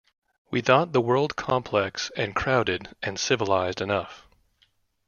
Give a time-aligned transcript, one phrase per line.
[0.49, 4.25] We thought the world complex and crowded and civilised enough.